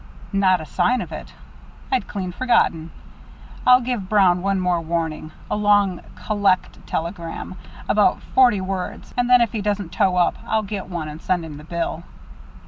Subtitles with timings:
[0.33, 1.31] "Not a sign of it.
[1.91, 2.89] I'd clean forgotten.
[3.67, 7.55] I'll give Brown one more warning a long 'collect' telegram,
[7.87, 11.45] about forty words and then if he doesn't toe up, I'll get one and send
[11.45, 12.01] him the bill.